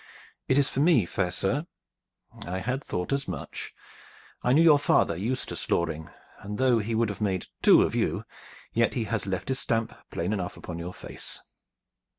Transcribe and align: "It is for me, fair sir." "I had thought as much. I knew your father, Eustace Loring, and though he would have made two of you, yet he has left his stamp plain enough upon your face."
"It 0.47 0.57
is 0.57 0.67
for 0.67 0.79
me, 0.79 1.05
fair 1.05 1.29
sir." 1.29 1.67
"I 2.47 2.57
had 2.57 2.83
thought 2.83 3.13
as 3.13 3.27
much. 3.27 3.71
I 4.41 4.51
knew 4.51 4.63
your 4.63 4.79
father, 4.79 5.15
Eustace 5.15 5.69
Loring, 5.69 6.09
and 6.39 6.57
though 6.57 6.79
he 6.79 6.95
would 6.95 7.09
have 7.09 7.21
made 7.21 7.45
two 7.61 7.83
of 7.83 7.93
you, 7.93 8.23
yet 8.73 8.95
he 8.95 9.03
has 9.03 9.27
left 9.27 9.49
his 9.49 9.59
stamp 9.59 9.93
plain 10.09 10.33
enough 10.33 10.57
upon 10.57 10.79
your 10.79 10.95
face." 10.95 11.39